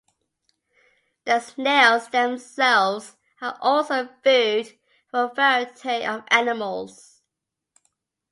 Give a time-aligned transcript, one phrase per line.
[1.25, 4.79] The snails themselves are also food
[5.11, 7.21] for a variety of animals.